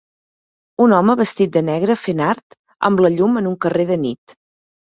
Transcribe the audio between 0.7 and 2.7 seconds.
Un home vestit de negre fent art